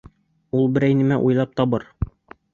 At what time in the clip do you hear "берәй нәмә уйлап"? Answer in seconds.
0.77-1.55